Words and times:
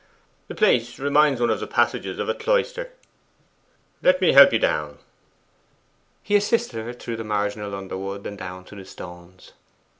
The 0.47 0.55
place 0.55 0.97
reminds 0.97 1.39
one 1.39 1.51
of 1.51 1.59
the 1.59 1.67
passages 1.67 2.17
of 2.17 2.27
a 2.27 2.33
cloister. 2.33 2.89
Let 4.01 4.19
me 4.19 4.31
help 4.33 4.51
you 4.51 4.57
down.' 4.57 4.97
He 6.23 6.35
assisted 6.35 6.83
her 6.83 6.93
through 6.93 7.17
the 7.17 7.23
marginal 7.23 7.75
underwood 7.75 8.25
and 8.25 8.35
down 8.35 8.63
to 8.65 8.75
the 8.75 8.83
stones. 8.85 9.51